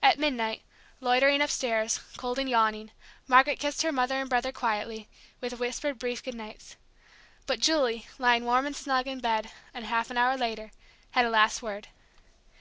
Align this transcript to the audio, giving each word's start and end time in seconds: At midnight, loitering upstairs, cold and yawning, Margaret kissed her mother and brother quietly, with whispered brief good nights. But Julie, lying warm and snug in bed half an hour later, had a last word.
At 0.00 0.20
midnight, 0.20 0.62
loitering 1.00 1.40
upstairs, 1.42 1.98
cold 2.16 2.38
and 2.38 2.48
yawning, 2.48 2.92
Margaret 3.26 3.58
kissed 3.58 3.82
her 3.82 3.90
mother 3.90 4.14
and 4.20 4.30
brother 4.30 4.52
quietly, 4.52 5.08
with 5.40 5.58
whispered 5.58 5.98
brief 5.98 6.22
good 6.22 6.36
nights. 6.36 6.76
But 7.44 7.58
Julie, 7.58 8.06
lying 8.20 8.44
warm 8.44 8.66
and 8.66 8.76
snug 8.76 9.08
in 9.08 9.18
bed 9.18 9.50
half 9.74 10.12
an 10.12 10.16
hour 10.16 10.36
later, 10.36 10.70
had 11.10 11.24
a 11.26 11.30
last 11.30 11.60
word. 11.60 11.88